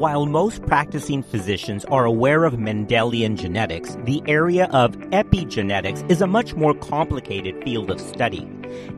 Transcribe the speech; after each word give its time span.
While 0.00 0.24
most 0.24 0.62
practicing 0.62 1.22
physicians 1.22 1.84
are 1.84 2.06
aware 2.06 2.44
of 2.44 2.54
Mendelian 2.54 3.36
genetics, 3.36 3.98
the 4.04 4.22
area 4.26 4.64
of 4.72 4.92
epigenetics 5.10 6.10
is 6.10 6.22
a 6.22 6.26
much 6.26 6.54
more 6.54 6.72
complicated 6.72 7.62
field 7.62 7.90
of 7.90 8.00
study. 8.00 8.40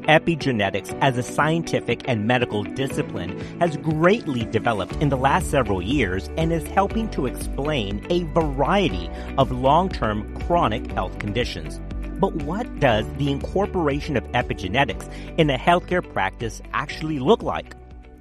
Epigenetics 0.06 0.96
as 1.00 1.18
a 1.18 1.24
scientific 1.24 2.08
and 2.08 2.28
medical 2.28 2.62
discipline 2.62 3.36
has 3.58 3.76
greatly 3.78 4.44
developed 4.44 4.94
in 5.02 5.08
the 5.08 5.16
last 5.16 5.50
several 5.50 5.82
years 5.82 6.30
and 6.36 6.52
is 6.52 6.68
helping 6.68 7.10
to 7.10 7.26
explain 7.26 8.06
a 8.08 8.22
variety 8.32 9.10
of 9.38 9.50
long-term 9.50 10.40
chronic 10.42 10.88
health 10.92 11.18
conditions. 11.18 11.80
But 12.20 12.36
what 12.44 12.78
does 12.78 13.12
the 13.14 13.32
incorporation 13.32 14.16
of 14.16 14.22
epigenetics 14.34 15.12
in 15.36 15.50
a 15.50 15.58
healthcare 15.58 16.12
practice 16.12 16.62
actually 16.72 17.18
look 17.18 17.42
like? 17.42 17.74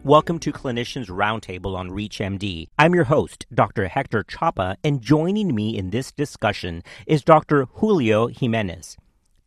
Welcome 0.03 0.39
to 0.39 0.51
Clinicians 0.51 1.09
Roundtable 1.09 1.77
on 1.77 1.91
ReachMD. 1.91 2.69
I'm 2.79 2.95
your 2.95 3.03
host, 3.03 3.45
Dr. 3.53 3.87
Hector 3.87 4.23
Chapa, 4.23 4.75
and 4.83 4.99
joining 4.99 5.53
me 5.53 5.77
in 5.77 5.91
this 5.91 6.11
discussion 6.11 6.81
is 7.05 7.23
Dr. 7.23 7.65
Julio 7.65 8.25
Jimenez. 8.25 8.97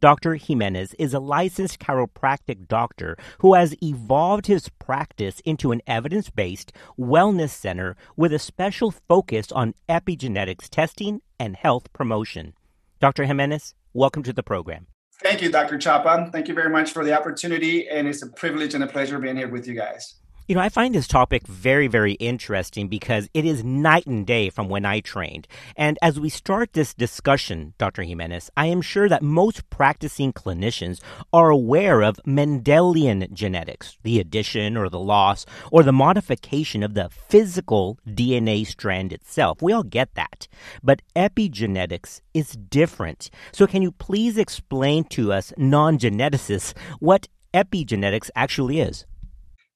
Dr. 0.01 0.37
Jimenez 0.37 0.95
is 0.97 1.13
a 1.13 1.19
licensed 1.19 1.81
chiropractic 1.81 2.69
doctor 2.69 3.17
who 3.39 3.55
has 3.55 3.75
evolved 3.83 4.47
his 4.47 4.69
practice 4.79 5.41
into 5.41 5.73
an 5.73 5.83
evidence 5.89 6.31
based 6.31 6.73
wellness 6.97 7.51
center 7.51 7.97
with 8.17 8.33
a 8.33 8.39
special 8.39 8.93
focus 8.93 9.51
on 9.51 9.75
epigenetics 9.89 10.69
testing 10.69 11.21
and 11.37 11.57
health 11.57 11.93
promotion. 11.93 12.55
Dr. 13.01 13.25
Jimenez, 13.25 13.75
welcome 13.93 14.23
to 14.23 14.33
the 14.33 14.45
program. 14.45 14.87
Thank 15.21 15.43
you, 15.43 15.51
Dr. 15.51 15.79
Chapa. 15.79 16.31
Thank 16.31 16.47
you 16.47 16.55
very 16.55 16.71
much 16.71 16.93
for 16.93 17.05
the 17.05 17.19
opportunity, 17.19 17.89
and 17.89 18.07
it's 18.07 18.23
a 18.23 18.29
privilege 18.29 18.75
and 18.75 18.85
a 18.85 18.87
pleasure 18.87 19.19
being 19.19 19.37
here 19.37 19.49
with 19.49 19.67
you 19.67 19.75
guys. 19.75 20.15
You 20.47 20.55
know, 20.55 20.61
I 20.61 20.69
find 20.69 20.95
this 20.95 21.09
topic 21.09 21.47
very, 21.47 21.87
very 21.87 22.13
interesting 22.15 22.89
because 22.89 23.31
it 23.33 23.47
is 23.47 23.65
night 23.65 24.07
and 24.07 24.27
day 24.27 24.51
from 24.51 24.69
when 24.69 24.85
I 24.85 25.01
trained. 25.01 25.49
And 25.75 25.99
as 26.03 26.21
we 26.21 26.29
start 26.29 26.75
this 26.75 26.93
discussion, 26.93 27.73
Dr. 27.79 28.03
Jimenez, 28.03 28.51
I 28.55 28.67
am 28.67 28.83
sure 28.83 29.09
that 29.09 29.23
most 29.23 29.71
practicing 29.71 30.35
clinicians 30.35 31.01
are 31.33 31.49
aware 31.49 32.03
of 32.03 32.21
Mendelian 32.27 33.33
genetics, 33.33 33.97
the 34.03 34.21
addition 34.21 34.77
or 34.77 34.91
the 34.91 34.99
loss 34.99 35.47
or 35.73 35.83
the 35.83 35.95
modification 35.95 36.83
of 36.83 36.93
the 36.93 37.09
physical 37.09 37.99
DNA 38.07 38.67
strand 38.67 39.15
itself. 39.15 39.63
We 39.63 39.73
all 39.73 39.83
get 39.83 40.15
that. 40.15 40.47
But 40.83 41.01
epigenetics 41.17 42.21
is 42.35 42.51
different. 42.51 43.31
So 43.51 43.67
can 43.67 43.81
you 43.81 43.93
please 43.93 44.37
explain 44.37 45.05
to 45.05 45.33
us 45.33 45.55
non 45.57 45.97
geneticists 45.97 46.77
what 47.01 47.29
epigenetics 47.55 48.29
actually 48.37 48.81
is? 48.81 49.07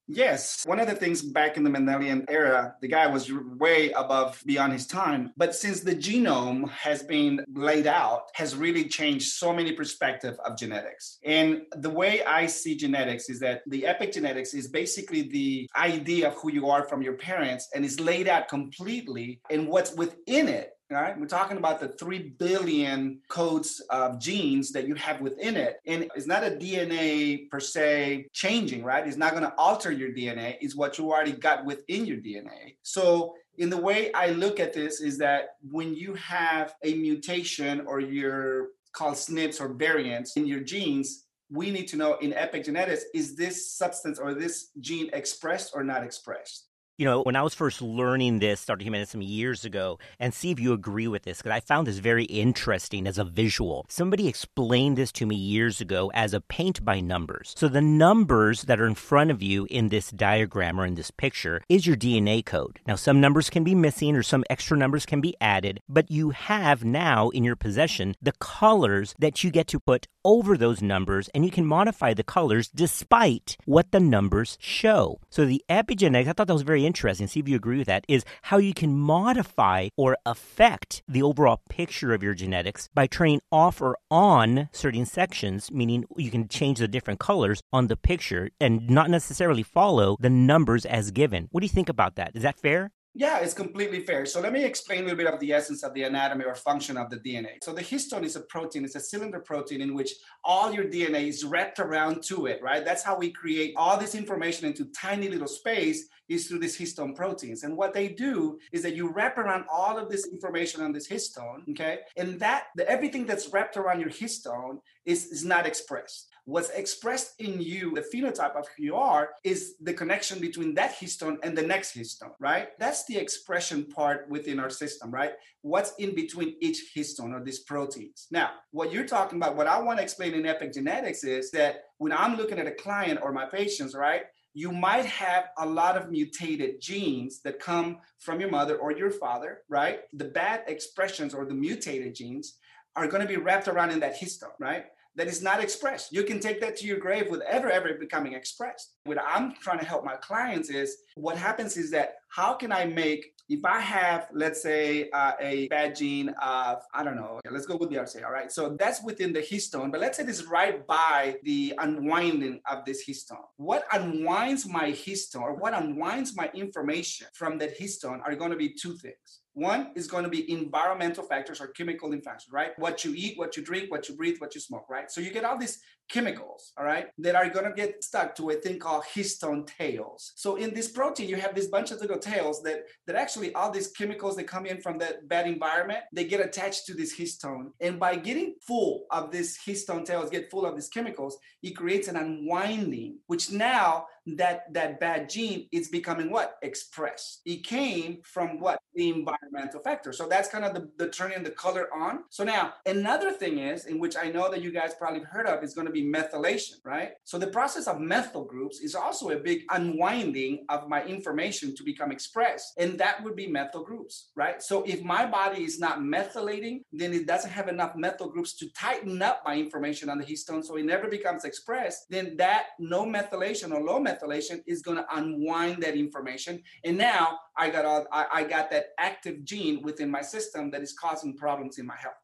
Yes. 0.08 0.64
One 0.66 0.80
of 0.80 0.88
the 0.88 0.94
things 0.94 1.20
back 1.20 1.56
in 1.58 1.64
the 1.64 1.70
Mendelian 1.70 2.24
era, 2.30 2.74
the 2.80 2.88
guy 2.88 3.06
was 3.06 3.30
way 3.30 3.92
above 3.92 4.42
beyond 4.46 4.72
his 4.72 4.86
time. 4.86 5.32
But 5.36 5.54
since 5.54 5.80
the 5.80 5.94
genome 5.94 6.68
has 6.70 7.02
been 7.02 7.44
laid 7.54 7.86
out, 7.86 8.22
has 8.34 8.56
really 8.56 8.88
changed 8.88 9.32
so 9.32 9.52
many 9.52 9.72
perspectives 9.72 10.38
of 10.46 10.56
genetics. 10.56 11.18
And 11.24 11.62
the 11.72 11.90
way 11.90 12.24
I 12.24 12.46
see 12.46 12.74
genetics 12.74 13.28
is 13.28 13.38
that 13.40 13.60
the 13.66 13.82
epigenetics 13.82 14.54
is 14.54 14.68
basically 14.68 15.22
the 15.22 15.68
idea 15.76 16.28
of 16.28 16.34
who 16.34 16.50
you 16.50 16.68
are 16.68 16.88
from 16.88 17.02
your 17.02 17.14
parents 17.14 17.68
and 17.74 17.84
is 17.84 18.00
laid 18.00 18.28
out 18.28 18.48
completely. 18.48 19.40
And 19.50 19.68
what's 19.68 19.94
within 19.94 20.48
it 20.48 20.70
right? 20.90 21.18
We're 21.18 21.26
talking 21.26 21.58
about 21.58 21.80
the 21.80 21.88
3 21.88 22.34
billion 22.38 23.20
codes 23.28 23.80
of 23.90 24.18
genes 24.18 24.72
that 24.72 24.86
you 24.86 24.94
have 24.94 25.20
within 25.20 25.56
it. 25.56 25.80
And 25.86 26.10
it's 26.16 26.26
not 26.26 26.44
a 26.44 26.50
DNA 26.50 27.50
per 27.50 27.60
se 27.60 28.28
changing, 28.32 28.82
right? 28.84 29.06
It's 29.06 29.16
not 29.16 29.32
going 29.32 29.42
to 29.42 29.54
alter 29.58 29.92
your 29.92 30.10
DNA, 30.10 30.56
it's 30.60 30.74
what 30.74 30.98
you 30.98 31.10
already 31.10 31.32
got 31.32 31.64
within 31.64 32.06
your 32.06 32.18
DNA. 32.18 32.76
So, 32.82 33.34
in 33.58 33.70
the 33.70 33.76
way 33.76 34.12
I 34.12 34.28
look 34.28 34.60
at 34.60 34.72
this, 34.72 35.00
is 35.00 35.18
that 35.18 35.56
when 35.68 35.92
you 35.92 36.14
have 36.14 36.74
a 36.84 36.94
mutation 36.94 37.80
or 37.88 37.98
you're 37.98 38.68
called 38.92 39.14
SNPs 39.14 39.60
or 39.60 39.74
variants 39.74 40.36
in 40.36 40.46
your 40.46 40.60
genes, 40.60 41.24
we 41.50 41.72
need 41.72 41.88
to 41.88 41.96
know 41.96 42.14
in 42.18 42.32
epigenetics 42.32 43.00
is 43.14 43.34
this 43.34 43.72
substance 43.72 44.20
or 44.20 44.32
this 44.32 44.68
gene 44.80 45.10
expressed 45.12 45.72
or 45.74 45.82
not 45.82 46.04
expressed? 46.04 46.67
You 46.98 47.04
know, 47.04 47.22
when 47.22 47.36
I 47.36 47.42
was 47.42 47.54
first 47.54 47.80
learning 47.80 48.40
this. 48.40 48.66
Jimenez, 48.68 49.10
some 49.10 49.22
years 49.22 49.64
ago, 49.64 50.00
and 50.18 50.34
see 50.34 50.50
if 50.50 50.58
you 50.58 50.72
agree 50.72 51.06
with 51.06 51.22
this, 51.22 51.38
because 51.38 51.52
I 51.52 51.60
found 51.60 51.86
this 51.86 51.98
very 51.98 52.24
interesting 52.24 53.06
as 53.06 53.18
a 53.18 53.24
visual. 53.24 53.86
Somebody 53.88 54.26
explained 54.26 54.98
this 54.98 55.12
to 55.12 55.24
me 55.26 55.36
years 55.36 55.80
ago 55.80 56.10
as 56.12 56.34
a 56.34 56.40
paint 56.40 56.84
by 56.84 56.98
numbers. 56.98 57.54
So 57.56 57.68
the 57.68 57.80
numbers 57.80 58.62
that 58.62 58.80
are 58.80 58.86
in 58.86 58.96
front 58.96 59.30
of 59.30 59.40
you 59.40 59.68
in 59.70 59.90
this 59.90 60.10
diagram 60.10 60.80
or 60.80 60.86
in 60.86 60.96
this 60.96 61.12
picture 61.12 61.62
is 61.68 61.86
your 61.86 61.96
DNA 61.96 62.44
code. 62.44 62.80
Now, 62.84 62.96
some 62.96 63.20
numbers 63.20 63.48
can 63.48 63.62
be 63.62 63.76
missing 63.76 64.16
or 64.16 64.24
some 64.24 64.42
extra 64.50 64.76
numbers 64.76 65.06
can 65.06 65.20
be 65.20 65.36
added, 65.40 65.80
but 65.88 66.10
you 66.10 66.30
have 66.30 66.84
now 66.84 67.28
in 67.28 67.44
your 67.44 67.56
possession 67.56 68.16
the 68.20 68.32
colors 68.32 69.14
that 69.20 69.44
you 69.44 69.52
get 69.52 69.68
to 69.68 69.78
put 69.78 70.08
over 70.24 70.58
those 70.58 70.82
numbers, 70.82 71.28
and 71.28 71.44
you 71.44 71.50
can 71.50 71.64
modify 71.64 72.12
the 72.12 72.22
colors 72.22 72.68
despite 72.68 73.56
what 73.64 73.92
the 73.92 74.00
numbers 74.00 74.58
show. 74.60 75.20
So 75.30 75.46
the 75.46 75.64
epigenetics, 75.70 76.28
I 76.28 76.32
thought 76.32 76.48
that 76.48 76.52
was 76.52 76.62
very 76.62 76.84
interesting, 76.88 77.28
see 77.28 77.40
if 77.40 77.48
you 77.48 77.54
agree 77.54 77.78
with 77.78 77.86
that, 77.86 78.04
is 78.08 78.24
how 78.42 78.58
you 78.58 78.74
can 78.74 78.98
modify 78.98 79.88
or 79.96 80.16
affect 80.26 81.02
the 81.06 81.22
overall 81.22 81.60
picture 81.68 82.12
of 82.12 82.22
your 82.22 82.34
genetics 82.34 82.88
by 82.94 83.06
turning 83.06 83.40
off 83.52 83.80
or 83.80 83.96
on 84.10 84.68
certain 84.72 85.06
sections, 85.06 85.70
meaning 85.70 86.04
you 86.16 86.30
can 86.30 86.48
change 86.48 86.78
the 86.80 86.88
different 86.88 87.20
colors 87.20 87.60
on 87.72 87.86
the 87.86 87.96
picture 87.96 88.50
and 88.58 88.88
not 88.88 89.10
necessarily 89.10 89.62
follow 89.62 90.16
the 90.18 90.30
numbers 90.30 90.84
as 90.84 91.12
given. 91.12 91.48
What 91.52 91.60
do 91.60 91.66
you 91.66 91.76
think 91.78 91.88
about 91.88 92.16
that? 92.16 92.32
Is 92.34 92.42
that 92.42 92.58
fair? 92.58 92.90
Yeah, 93.18 93.40
it's 93.40 93.52
completely 93.52 93.98
fair. 93.98 94.26
So 94.26 94.40
let 94.40 94.52
me 94.52 94.64
explain 94.64 95.00
a 95.00 95.02
little 95.02 95.16
bit 95.16 95.26
of 95.26 95.40
the 95.40 95.52
essence 95.52 95.82
of 95.82 95.92
the 95.92 96.04
anatomy 96.04 96.44
or 96.44 96.54
function 96.54 96.96
of 96.96 97.10
the 97.10 97.16
DNA. 97.16 97.58
So 97.64 97.72
the 97.72 97.82
histone 97.82 98.22
is 98.22 98.36
a 98.36 98.42
protein, 98.42 98.84
it's 98.84 98.94
a 98.94 99.00
cylinder 99.00 99.40
protein 99.40 99.80
in 99.80 99.92
which 99.92 100.12
all 100.44 100.72
your 100.72 100.84
DNA 100.84 101.26
is 101.26 101.42
wrapped 101.42 101.80
around 101.80 102.22
to 102.28 102.46
it, 102.46 102.62
right? 102.62 102.84
That's 102.84 103.02
how 103.02 103.18
we 103.18 103.32
create 103.32 103.74
all 103.76 103.98
this 103.98 104.14
information 104.14 104.68
into 104.68 104.84
tiny 104.92 105.28
little 105.28 105.48
space 105.48 106.06
is 106.28 106.46
through 106.46 106.60
these 106.60 106.78
histone 106.78 107.16
proteins. 107.16 107.64
And 107.64 107.76
what 107.76 107.92
they 107.92 108.06
do 108.06 108.60
is 108.70 108.84
that 108.84 108.94
you 108.94 109.10
wrap 109.10 109.36
around 109.36 109.64
all 109.68 109.98
of 109.98 110.08
this 110.08 110.28
information 110.28 110.80
on 110.80 110.92
this 110.92 111.08
histone, 111.08 111.68
okay? 111.70 111.98
And 112.16 112.38
that 112.38 112.66
the, 112.76 112.88
everything 112.88 113.26
that's 113.26 113.48
wrapped 113.48 113.76
around 113.76 113.98
your 113.98 114.10
histone 114.10 114.78
is, 115.04 115.26
is 115.26 115.44
not 115.44 115.66
expressed 115.66 116.28
what's 116.48 116.70
expressed 116.70 117.34
in 117.40 117.60
you, 117.60 117.94
the 117.94 118.00
phenotype 118.00 118.56
of 118.56 118.66
who 118.74 118.82
you 118.82 118.96
are, 118.96 119.28
is 119.44 119.74
the 119.82 119.92
connection 119.92 120.40
between 120.40 120.72
that 120.72 120.96
histone 120.98 121.36
and 121.42 121.56
the 121.56 121.62
next 121.62 121.94
histone, 121.94 122.32
right? 122.40 122.68
That's 122.78 123.04
the 123.04 123.18
expression 123.18 123.84
part 123.84 124.26
within 124.30 124.58
our 124.58 124.70
system, 124.70 125.10
right? 125.10 125.32
What's 125.60 125.92
in 125.98 126.14
between 126.14 126.56
each 126.62 126.94
histone 126.96 127.34
or 127.34 127.44
these 127.44 127.58
proteins. 127.58 128.28
Now, 128.30 128.52
what 128.70 128.94
you're 128.94 129.06
talking 129.06 129.38
about, 129.38 129.56
what 129.56 129.66
I 129.66 129.78
want 129.78 129.98
to 129.98 130.02
explain 130.02 130.32
in 130.32 130.44
epigenetics 130.44 131.22
is 131.22 131.50
that 131.50 131.82
when 131.98 132.12
I'm 132.12 132.38
looking 132.38 132.58
at 132.58 132.66
a 132.66 132.72
client 132.72 133.20
or 133.22 133.30
my 133.30 133.44
patients, 133.44 133.94
right? 133.94 134.22
you 134.54 134.72
might 134.72 135.04
have 135.04 135.50
a 135.58 135.66
lot 135.66 135.96
of 135.96 136.10
mutated 136.10 136.80
genes 136.80 137.42
that 137.42 137.60
come 137.60 137.98
from 138.18 138.40
your 138.40 138.50
mother 138.50 138.76
or 138.76 138.90
your 138.90 139.10
father, 139.10 139.60
right? 139.68 140.00
The 140.14 140.24
bad 140.24 140.62
expressions 140.66 141.32
or 141.34 141.44
the 141.44 141.54
mutated 141.54 142.14
genes 142.14 142.56
are 142.96 143.06
going 143.06 143.22
to 143.22 143.28
be 143.28 143.36
wrapped 143.36 143.68
around 143.68 143.90
in 143.90 144.00
that 144.00 144.18
histone, 144.18 144.58
right? 144.58 144.86
That 145.18 145.26
is 145.26 145.42
not 145.42 145.60
expressed. 145.60 146.12
You 146.12 146.22
can 146.22 146.38
take 146.38 146.60
that 146.60 146.76
to 146.76 146.86
your 146.86 146.98
grave 146.98 147.28
with 147.28 147.40
ever, 147.40 147.68
ever 147.68 147.92
becoming 147.94 148.34
expressed. 148.34 148.94
What 149.02 149.18
I'm 149.20 149.52
trying 149.54 149.80
to 149.80 149.84
help 149.84 150.04
my 150.04 150.14
clients 150.14 150.70
is 150.70 150.96
what 151.16 151.36
happens 151.36 151.76
is 151.76 151.90
that 151.90 152.14
how 152.28 152.54
can 152.54 152.70
I 152.70 152.84
make, 152.84 153.32
if 153.48 153.64
I 153.64 153.80
have, 153.80 154.28
let's 154.32 154.62
say, 154.62 155.10
uh, 155.10 155.32
a 155.40 155.66
bad 155.68 155.96
gene 155.96 156.28
of, 156.40 156.82
I 156.94 157.02
don't 157.02 157.16
know, 157.16 157.40
okay, 157.40 157.50
let's 157.50 157.66
go 157.66 157.76
with 157.76 157.90
the 157.90 157.96
BRCA, 157.96 158.24
all 158.24 158.30
right? 158.30 158.52
So 158.52 158.76
that's 158.78 159.02
within 159.02 159.32
the 159.32 159.40
histone, 159.40 159.90
but 159.90 160.00
let's 160.00 160.16
say 160.18 160.22
this 160.22 160.38
is 160.38 160.46
right 160.46 160.86
by 160.86 161.34
the 161.42 161.74
unwinding 161.78 162.60
of 162.70 162.84
this 162.84 163.04
histone. 163.04 163.42
What 163.56 163.86
unwinds 163.92 164.68
my 164.68 164.92
histone 164.92 165.42
or 165.42 165.54
what 165.54 165.74
unwinds 165.74 166.36
my 166.36 166.48
information 166.54 167.26
from 167.34 167.58
that 167.58 167.76
histone 167.76 168.20
are 168.24 168.36
going 168.36 168.52
to 168.52 168.56
be 168.56 168.72
two 168.72 168.94
things. 168.94 169.40
One 169.58 169.90
is 169.96 170.06
going 170.06 170.22
to 170.22 170.30
be 170.30 170.48
environmental 170.52 171.24
factors 171.24 171.60
or 171.60 171.66
chemical 171.66 172.12
factors, 172.24 172.46
right? 172.52 172.70
What 172.78 173.04
you 173.04 173.12
eat, 173.16 173.36
what 173.36 173.56
you 173.56 173.64
drink, 173.64 173.90
what 173.90 174.08
you 174.08 174.14
breathe, 174.14 174.36
what 174.38 174.54
you 174.54 174.60
smoke, 174.60 174.86
right? 174.88 175.10
So 175.10 175.20
you 175.20 175.32
get 175.32 175.44
all 175.44 175.58
these 175.58 175.80
chemicals, 176.08 176.72
all 176.78 176.84
right, 176.84 177.08
that 177.18 177.34
are 177.34 177.48
going 177.50 177.66
to 177.66 177.72
get 177.72 178.04
stuck 178.04 178.36
to 178.36 178.50
a 178.50 178.54
thing 178.54 178.78
called 178.78 179.02
histone 179.14 179.66
tails. 179.66 180.32
So 180.36 180.54
in 180.56 180.72
this 180.74 180.88
protein, 180.88 181.28
you 181.28 181.36
have 181.36 181.56
this 181.56 181.66
bunch 181.66 181.90
of 181.90 182.00
little 182.00 182.18
tails 182.18 182.62
that 182.62 182.84
that 183.08 183.16
actually 183.16 183.52
all 183.54 183.72
these 183.72 183.88
chemicals 183.88 184.36
that 184.36 184.44
come 184.44 184.64
in 184.64 184.80
from 184.80 184.98
that 184.98 185.28
bad 185.28 185.48
environment, 185.48 186.04
they 186.12 186.24
get 186.24 186.40
attached 186.40 186.86
to 186.86 186.94
this 186.94 187.18
histone. 187.18 187.72
And 187.80 187.98
by 187.98 188.14
getting 188.14 188.54
full 188.64 189.06
of 189.10 189.32
this 189.32 189.58
histone 189.66 190.04
tails, 190.04 190.30
get 190.30 190.52
full 190.52 190.66
of 190.66 190.76
these 190.76 190.88
chemicals, 190.88 191.36
it 191.64 191.72
creates 191.72 192.06
an 192.06 192.16
unwinding, 192.16 193.18
which 193.26 193.50
now 193.50 194.06
that 194.36 194.72
that 194.72 195.00
bad 195.00 195.28
gene 195.28 195.68
is 195.72 195.88
becoming 195.88 196.30
what 196.30 196.56
expressed 196.62 197.40
it 197.44 197.64
came 197.64 198.18
from 198.22 198.58
what 198.60 198.78
the 198.94 199.08
environmental 199.08 199.80
factor 199.80 200.12
so 200.12 200.28
that's 200.28 200.48
kind 200.48 200.64
of 200.64 200.74
the, 200.74 200.88
the 200.98 201.08
turning 201.10 201.42
the 201.42 201.50
color 201.50 201.88
on 201.94 202.20
so 202.30 202.44
now 202.44 202.72
another 202.86 203.30
thing 203.32 203.58
is 203.58 203.86
in 203.86 203.98
which 203.98 204.16
i 204.16 204.30
know 204.30 204.50
that 204.50 204.62
you 204.62 204.70
guys 204.70 204.94
probably 204.98 205.22
heard 205.22 205.46
of 205.46 205.62
is 205.62 205.74
going 205.74 205.86
to 205.86 205.92
be 205.92 206.04
methylation, 206.04 206.74
right? 206.84 207.12
So 207.24 207.38
the 207.38 207.46
process 207.48 207.86
of 207.86 208.00
methyl 208.00 208.44
groups 208.44 208.80
is 208.80 208.94
also 208.94 209.30
a 209.30 209.38
big 209.38 209.62
unwinding 209.70 210.66
of 210.68 210.88
my 210.88 211.04
information 211.04 211.74
to 211.76 211.82
become 211.84 212.10
expressed. 212.10 212.74
And 212.78 212.98
that 212.98 213.22
would 213.22 213.36
be 213.36 213.46
methyl 213.46 213.84
groups, 213.84 214.30
right? 214.34 214.62
So 214.62 214.82
if 214.82 215.02
my 215.02 215.26
body 215.26 215.64
is 215.64 215.78
not 215.78 216.00
methylating, 216.00 216.80
then 216.92 217.12
it 217.12 217.26
doesn't 217.26 217.50
have 217.50 217.68
enough 217.68 217.94
methyl 217.96 218.30
groups 218.30 218.56
to 218.58 218.70
tighten 218.72 219.22
up 219.22 219.42
my 219.44 219.56
information 219.56 220.08
on 220.08 220.18
the 220.18 220.24
histone 220.24 220.64
so 220.64 220.76
it 220.76 220.84
never 220.84 221.08
becomes 221.08 221.44
expressed, 221.44 222.06
then 222.10 222.36
that 222.36 222.66
no 222.78 223.04
methylation 223.04 223.72
or 223.72 223.80
low 223.82 224.00
methylation 224.00 224.17
is 224.66 224.82
going 224.82 224.96
to 224.96 225.06
unwind 225.12 225.82
that 225.82 225.94
information. 225.94 226.62
And 226.84 226.98
now 226.98 227.38
I 227.56 227.70
got 227.70 227.84
all, 227.84 228.06
I, 228.12 228.26
I 228.32 228.44
got 228.44 228.70
that 228.70 228.86
active 228.98 229.44
gene 229.44 229.82
within 229.82 230.10
my 230.10 230.22
system 230.22 230.70
that 230.70 230.82
is 230.82 230.94
causing 230.98 231.36
problems 231.36 231.78
in 231.78 231.86
my 231.86 231.96
health. 231.96 232.14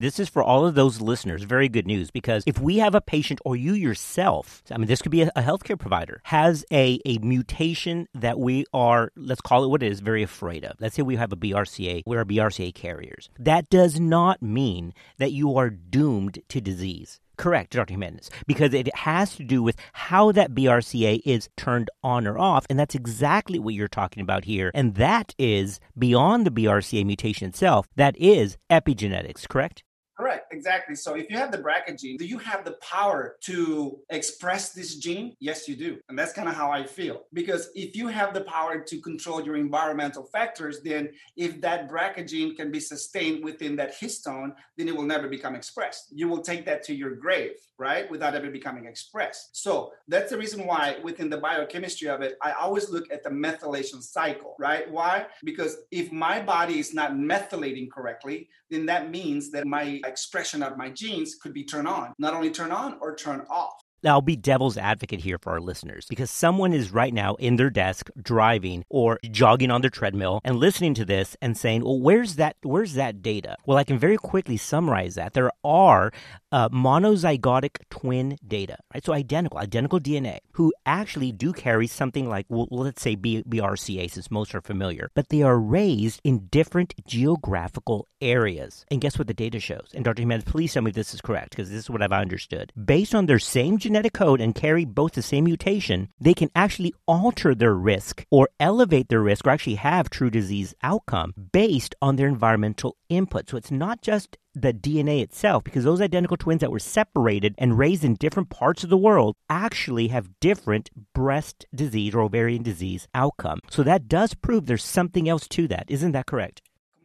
This 0.00 0.18
is 0.18 0.28
for 0.28 0.42
all 0.42 0.66
of 0.66 0.74
those 0.74 1.00
listeners. 1.00 1.44
Very 1.44 1.68
good 1.68 1.86
news 1.86 2.10
because 2.10 2.42
if 2.46 2.58
we 2.58 2.78
have 2.78 2.96
a 2.96 3.00
patient 3.00 3.40
or 3.44 3.54
you 3.54 3.74
yourself, 3.74 4.62
I 4.70 4.76
mean, 4.76 4.88
this 4.88 5.00
could 5.00 5.12
be 5.12 5.22
a, 5.22 5.30
a, 5.36 5.40
healthcare 5.40 5.78
provider, 5.78 6.20
has 6.24 6.64
a, 6.72 7.00
a 7.06 7.18
mutation 7.18 8.08
that 8.12 8.38
we 8.38 8.64
are, 8.74 9.12
let's 9.14 9.40
call 9.40 9.62
it 9.62 9.68
what 9.68 9.84
it 9.84 9.92
is, 9.92 10.00
very 10.00 10.24
afraid 10.24 10.64
of. 10.64 10.76
Let's 10.80 10.96
say 10.96 11.02
we 11.02 11.14
have 11.16 11.32
a 11.32 11.36
BRCA, 11.36 12.02
we're 12.06 12.24
BRCA 12.24 12.74
carriers. 12.74 13.30
That 13.38 13.70
does 13.70 14.00
not 14.00 14.42
mean 14.42 14.94
that 15.18 15.30
you 15.30 15.56
are 15.56 15.70
doomed 15.70 16.40
to 16.48 16.60
disease. 16.60 17.20
Correct, 17.36 17.72
Dr. 17.72 17.92
Jimenez, 17.92 18.30
because 18.46 18.72
it 18.74 18.94
has 18.94 19.34
to 19.36 19.44
do 19.44 19.62
with 19.62 19.76
how 19.92 20.32
that 20.32 20.54
BRCA 20.54 21.20
is 21.24 21.48
turned 21.56 21.90
on 22.02 22.26
or 22.26 22.38
off. 22.38 22.66
And 22.70 22.78
that's 22.78 22.94
exactly 22.94 23.58
what 23.58 23.74
you're 23.74 23.88
talking 23.88 24.22
about 24.22 24.44
here. 24.44 24.70
And 24.74 24.94
that 24.94 25.34
is 25.38 25.80
beyond 25.98 26.46
the 26.46 26.50
BRCA 26.50 27.04
mutation 27.04 27.48
itself, 27.48 27.88
that 27.96 28.16
is 28.16 28.56
epigenetics, 28.70 29.48
correct? 29.48 29.82
Correct, 30.16 30.52
exactly. 30.52 30.94
So 30.94 31.14
if 31.14 31.28
you 31.28 31.36
have 31.36 31.50
the 31.50 31.58
BRCA 31.58 31.98
gene, 31.98 32.16
do 32.16 32.24
you 32.24 32.38
have 32.38 32.64
the 32.64 32.76
power 32.80 33.36
to 33.42 33.98
express 34.10 34.72
this 34.72 34.94
gene? 34.94 35.34
Yes, 35.40 35.68
you 35.68 35.74
do. 35.74 35.98
And 36.08 36.16
that's 36.16 36.32
kind 36.32 36.48
of 36.48 36.54
how 36.54 36.70
I 36.70 36.84
feel. 36.86 37.22
Because 37.32 37.70
if 37.74 37.96
you 37.96 38.06
have 38.06 38.32
the 38.32 38.42
power 38.42 38.78
to 38.78 39.00
control 39.00 39.44
your 39.44 39.56
environmental 39.56 40.24
factors, 40.24 40.82
then 40.82 41.10
if 41.36 41.60
that 41.62 41.90
BRCA 41.90 42.28
gene 42.28 42.54
can 42.54 42.70
be 42.70 42.78
sustained 42.78 43.42
within 43.42 43.74
that 43.76 43.98
histone, 44.00 44.52
then 44.76 44.86
it 44.86 44.94
will 44.94 45.02
never 45.02 45.26
become 45.26 45.56
expressed. 45.56 46.12
You 46.12 46.28
will 46.28 46.42
take 46.42 46.64
that 46.66 46.84
to 46.84 46.94
your 46.94 47.16
grave, 47.16 47.56
right? 47.78 48.08
Without 48.08 48.36
ever 48.36 48.50
becoming 48.50 48.86
expressed. 48.86 49.56
So 49.64 49.92
that's 50.06 50.30
the 50.30 50.38
reason 50.38 50.64
why 50.64 50.98
within 51.02 51.28
the 51.28 51.38
biochemistry 51.38 52.08
of 52.08 52.22
it, 52.22 52.36
I 52.40 52.52
always 52.52 52.88
look 52.88 53.12
at 53.12 53.24
the 53.24 53.30
methylation 53.30 54.00
cycle, 54.00 54.54
right? 54.60 54.88
Why? 54.88 55.26
Because 55.42 55.78
if 55.90 56.12
my 56.12 56.40
body 56.40 56.78
is 56.78 56.94
not 56.94 57.14
methylating 57.14 57.90
correctly, 57.90 58.48
then 58.70 58.86
that 58.86 59.10
means 59.10 59.50
that 59.50 59.66
my 59.66 60.00
expression 60.06 60.62
of 60.62 60.76
my 60.76 60.90
genes 60.90 61.36
could 61.36 61.52
be 61.52 61.64
turned 61.64 61.88
on, 61.88 62.12
not 62.18 62.34
only 62.34 62.50
turn 62.50 62.70
on 62.70 62.96
or 63.00 63.14
turn 63.14 63.44
off. 63.50 63.83
Now, 64.04 64.16
I'll 64.16 64.20
be 64.20 64.36
devil's 64.36 64.76
advocate 64.76 65.20
here 65.20 65.38
for 65.38 65.52
our 65.52 65.60
listeners 65.60 66.04
because 66.10 66.30
someone 66.30 66.74
is 66.74 66.92
right 66.92 67.14
now 67.14 67.36
in 67.36 67.56
their 67.56 67.70
desk 67.70 68.10
driving 68.20 68.84
or 68.90 69.18
jogging 69.30 69.70
on 69.70 69.80
their 69.80 69.88
treadmill 69.88 70.42
and 70.44 70.58
listening 70.58 70.92
to 70.94 71.06
this 71.06 71.38
and 71.40 71.56
saying, 71.56 71.84
"Well, 71.84 71.98
where's 71.98 72.36
that? 72.36 72.56
Where's 72.62 72.92
that 72.94 73.22
data?" 73.22 73.56
Well, 73.64 73.78
I 73.78 73.84
can 73.84 73.98
very 73.98 74.18
quickly 74.18 74.58
summarize 74.58 75.14
that. 75.14 75.32
There 75.32 75.50
are 75.64 76.12
uh, 76.52 76.68
monozygotic 76.68 77.78
twin 77.88 78.36
data, 78.46 78.76
right? 78.92 79.04
So 79.04 79.14
identical, 79.14 79.58
identical 79.58 79.98
DNA, 79.98 80.38
who 80.52 80.72
actually 80.84 81.32
do 81.32 81.52
carry 81.52 81.86
something 81.86 82.28
like, 82.28 82.46
well, 82.48 82.68
let's 82.70 83.02
say 83.02 83.14
B- 83.16 83.42
BRCA, 83.42 84.10
since 84.10 84.30
most 84.30 84.54
are 84.54 84.60
familiar, 84.60 85.10
but 85.14 85.30
they 85.30 85.42
are 85.42 85.58
raised 85.58 86.20
in 86.22 86.46
different 86.52 86.94
geographical 87.06 88.06
areas. 88.20 88.84
And 88.88 89.00
guess 89.00 89.18
what 89.18 89.26
the 89.26 89.34
data 89.34 89.58
shows? 89.58 89.90
And 89.94 90.04
Dr. 90.04 90.22
Jimenez, 90.22 90.44
please 90.44 90.72
tell 90.72 90.82
me 90.82 90.90
if 90.90 90.94
this 90.94 91.12
is 91.14 91.20
correct 91.20 91.50
because 91.50 91.70
this 91.70 91.80
is 91.80 91.90
what 91.90 92.02
I've 92.02 92.12
understood. 92.12 92.72
Based 92.84 93.14
on 93.14 93.26
their 93.26 93.40
same 93.40 93.78
genetic 93.78 93.93
genetic 93.94 94.12
code 94.12 94.40
and 94.40 94.56
carry 94.56 94.84
both 94.84 95.12
the 95.12 95.22
same 95.22 95.44
mutation, 95.44 96.08
they 96.18 96.34
can 96.34 96.50
actually 96.56 96.92
alter 97.06 97.54
their 97.54 97.74
risk 97.74 98.26
or 98.28 98.48
elevate 98.58 99.08
their 99.08 99.22
risk 99.22 99.46
or 99.46 99.50
actually 99.50 99.76
have 99.76 100.10
true 100.10 100.30
disease 100.30 100.74
outcome 100.82 101.32
based 101.52 101.94
on 102.02 102.16
their 102.16 102.26
environmental 102.26 102.96
input. 103.08 103.48
So 103.48 103.56
it's 103.56 103.70
not 103.70 104.02
just 104.02 104.36
the 104.54 104.72
DNA 104.72 105.20
itself, 105.20 105.64
because 105.64 105.84
those 105.84 106.00
identical 106.00 106.36
twins 106.36 106.60
that 106.60 106.70
were 106.70 106.78
separated 106.78 107.54
and 107.58 107.78
raised 107.78 108.04
in 108.04 108.14
different 108.14 108.50
parts 108.50 108.84
of 108.84 108.90
the 108.90 108.96
world 108.96 109.36
actually 109.48 110.08
have 110.08 110.40
different 110.40 110.90
breast 111.12 111.66
disease 111.74 112.14
or 112.14 112.22
ovarian 112.22 112.62
disease 112.62 113.06
outcome. 113.14 113.60
So 113.68 113.82
that 113.82 114.08
does 114.08 114.34
prove 114.34 114.66
there's 114.66 114.84
something 114.84 115.28
else 115.28 115.48
to 115.48 115.68
that. 115.68 115.86
Isn't 115.88 116.12
that 116.12 116.26
correct? 116.26 116.62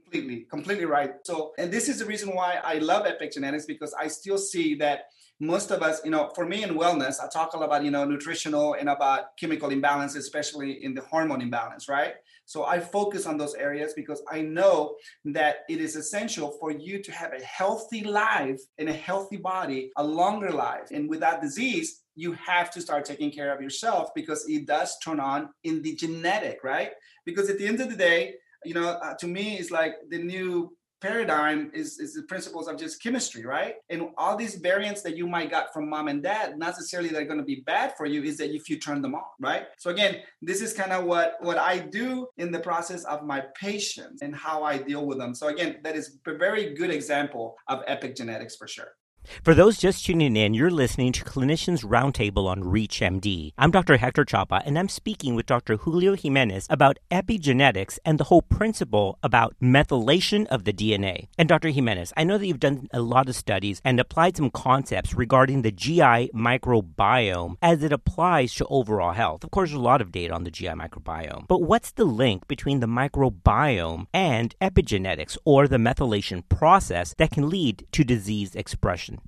Completely, 0.09 0.47
completely 0.49 0.85
right. 0.85 1.11
So, 1.23 1.53
and 1.59 1.71
this 1.71 1.87
is 1.87 1.99
the 1.99 2.05
reason 2.05 2.33
why 2.33 2.59
I 2.63 2.79
love 2.79 3.05
epigenetics 3.05 3.67
because 3.67 3.93
I 3.93 4.07
still 4.07 4.39
see 4.39 4.73
that 4.75 5.03
most 5.39 5.69
of 5.69 5.83
us, 5.83 6.01
you 6.03 6.09
know, 6.09 6.31
for 6.33 6.47
me 6.47 6.63
in 6.63 6.71
wellness, 6.71 7.17
I 7.23 7.27
talk 7.29 7.53
a 7.53 7.57
lot 7.57 7.65
about, 7.65 7.83
you 7.83 7.91
know, 7.91 8.05
nutritional 8.05 8.73
and 8.73 8.89
about 8.89 9.37
chemical 9.39 9.69
imbalance, 9.69 10.15
especially 10.15 10.83
in 10.83 10.95
the 10.95 11.01
hormone 11.01 11.41
imbalance, 11.41 11.87
right? 11.87 12.15
So 12.45 12.65
I 12.65 12.79
focus 12.79 13.27
on 13.27 13.37
those 13.37 13.53
areas 13.53 13.93
because 13.95 14.23
I 14.31 14.41
know 14.41 14.95
that 15.25 15.57
it 15.69 15.79
is 15.79 15.95
essential 15.95 16.57
for 16.59 16.71
you 16.71 17.03
to 17.03 17.11
have 17.11 17.33
a 17.33 17.43
healthy 17.43 18.03
life 18.03 18.59
and 18.79 18.89
a 18.89 18.93
healthy 18.93 19.37
body, 19.37 19.91
a 19.95 20.03
longer 20.03 20.49
life. 20.49 20.89
And 20.91 21.07
without 21.07 21.39
disease, 21.39 22.01
you 22.15 22.31
have 22.33 22.71
to 22.71 22.81
start 22.81 23.05
taking 23.05 23.29
care 23.29 23.53
of 23.53 23.61
yourself 23.61 24.09
because 24.15 24.49
it 24.49 24.65
does 24.65 24.97
turn 24.97 25.19
on 25.19 25.49
in 25.63 25.83
the 25.83 25.95
genetic, 25.95 26.63
right? 26.63 26.93
Because 27.25 27.47
at 27.47 27.59
the 27.59 27.67
end 27.67 27.79
of 27.79 27.91
the 27.91 27.95
day, 27.95 28.33
you 28.65 28.73
know, 28.73 28.89
uh, 28.89 29.13
to 29.15 29.27
me, 29.27 29.57
it's 29.57 29.71
like 29.71 29.95
the 30.09 30.17
new 30.17 30.71
paradigm 31.01 31.71
is, 31.73 31.97
is 31.99 32.13
the 32.13 32.23
principles 32.23 32.67
of 32.67 32.77
just 32.77 33.01
chemistry, 33.01 33.45
right? 33.45 33.75
And 33.89 34.09
all 34.17 34.35
these 34.35 34.55
variants 34.55 35.01
that 35.03 35.15
you 35.15 35.27
might 35.27 35.49
got 35.49 35.73
from 35.73 35.89
mom 35.89 36.09
and 36.09 36.21
dad, 36.21 36.57
necessarily 36.57 37.09
they're 37.09 37.25
going 37.25 37.39
to 37.39 37.45
be 37.45 37.63
bad 37.65 37.93
for 37.97 38.05
you, 38.05 38.21
is 38.23 38.37
that 38.37 38.53
if 38.53 38.69
you 38.69 38.77
turn 38.77 39.01
them 39.01 39.15
on, 39.15 39.23
right? 39.39 39.67
So 39.77 39.91
again, 39.91 40.17
this 40.41 40.61
is 40.61 40.73
kind 40.73 40.91
of 40.91 41.05
what 41.05 41.35
what 41.39 41.57
I 41.57 41.79
do 41.79 42.27
in 42.37 42.51
the 42.51 42.59
process 42.59 43.05
of 43.05 43.23
my 43.23 43.43
patients 43.55 44.21
and 44.21 44.35
how 44.35 44.63
I 44.63 44.77
deal 44.77 45.05
with 45.05 45.17
them. 45.17 45.33
So 45.33 45.47
again, 45.47 45.77
that 45.83 45.95
is 45.95 46.19
a 46.27 46.35
very 46.35 46.73
good 46.73 46.89
example 46.89 47.55
of 47.67 47.85
epigenetics 47.85 48.57
for 48.57 48.67
sure. 48.67 48.89
For 49.43 49.53
those 49.53 49.77
just 49.77 50.05
tuning 50.05 50.35
in, 50.35 50.53
you're 50.53 50.71
listening 50.71 51.13
to 51.13 51.23
Clinicians 51.23 51.85
Roundtable 51.85 52.47
on 52.47 52.63
ReachMD. 52.63 53.53
I'm 53.57 53.71
Dr. 53.71 53.97
Hector 53.97 54.25
Chapa, 54.25 54.61
and 54.65 54.77
I'm 54.77 54.89
speaking 54.89 55.33
with 55.33 55.45
Dr. 55.45 55.77
Julio 55.77 56.15
Jimenez 56.15 56.67
about 56.69 56.99
epigenetics 57.09 57.99
and 58.03 58.19
the 58.19 58.25
whole 58.25 58.41
principle 58.41 59.17
about 59.23 59.55
methylation 59.61 60.45
of 60.47 60.65
the 60.65 60.73
DNA. 60.73 61.27
And 61.37 61.47
Dr. 61.47 61.69
Jimenez, 61.69 62.11
I 62.17 62.25
know 62.25 62.37
that 62.37 62.45
you've 62.45 62.59
done 62.59 62.87
a 62.91 63.01
lot 63.01 63.29
of 63.29 63.35
studies 63.35 63.81
and 63.85 63.99
applied 63.99 64.35
some 64.35 64.49
concepts 64.49 65.13
regarding 65.13 65.61
the 65.61 65.71
GI 65.71 66.31
microbiome 66.33 67.55
as 67.61 67.81
it 67.83 67.93
applies 67.93 68.53
to 68.55 68.65
overall 68.67 69.13
health. 69.13 69.43
Of 69.43 69.51
course, 69.51 69.69
there's 69.69 69.79
a 69.79 69.83
lot 69.83 70.01
of 70.01 70.11
data 70.11 70.33
on 70.33 70.43
the 70.43 70.51
GI 70.51 70.69
microbiome. 70.69 71.47
But 71.47 71.61
what's 71.61 71.91
the 71.91 72.05
link 72.05 72.47
between 72.47 72.81
the 72.81 72.87
microbiome 72.87 74.07
and 74.13 74.53
epigenetics 74.59 75.37
or 75.45 75.67
the 75.67 75.77
methylation 75.77 76.43
process 76.49 77.15
that 77.17 77.31
can 77.31 77.49
lead 77.49 77.87
to 77.93 78.03
disease 78.03 78.53
expression? 78.55 79.18